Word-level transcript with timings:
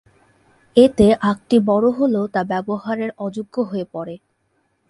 এতে 0.77 1.07
আখটি 1.21 1.57
বড় 1.69 1.87
হলেও 1.91 2.25
তা 2.27 2.41
ব্যবহারের 2.43 3.11
অযোগ্য 3.17 3.55
হয়ে 3.61 3.85
পড়ে। 3.93 4.15